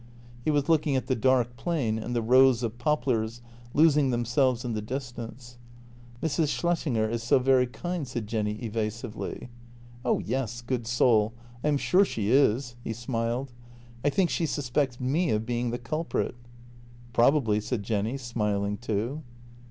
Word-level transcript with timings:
He 0.43 0.49
was 0.49 0.67
looking 0.67 0.95
at 0.95 1.05
the 1.05 1.13
dark 1.15 1.55
plain 1.57 1.99
and 1.99 2.15
the 2.15 2.23
rows 2.23 2.63
of 2.63 2.79
poplars 2.79 3.39
losing 3.71 4.09
themselves 4.09 4.65
in 4.65 4.73
the 4.73 4.81
distance." 4.81 5.59
Mrs. 6.23 6.47
Schlessinger 6.47 7.07
is 7.07 7.21
so 7.21 7.37
very 7.37 7.67
kind," 7.67 8.07
said 8.07 8.25
Jenny 8.25 8.53
evasively." 8.63 9.49
Oh 10.03 10.17
yes, 10.17 10.63
good 10.63 10.87
soul; 10.87 11.33
I 11.63 11.67
am 11.67 11.77
sure 11.77 12.03
she 12.03 12.31
is." 12.31 12.73
He 12.83 12.93
smiled." 12.93 13.51
I 14.03 14.09
think 14.09 14.31
she 14.31 14.47
suspects 14.47 14.99
me 14.99 15.29
of 15.29 15.45
being 15.45 15.69
the 15.69 15.77
culprit."" 15.77 16.33
Probably," 17.13 17.59
said 17.59 17.83
Jenny, 17.83 18.17
smiling 18.17 18.77
too. 18.77 19.21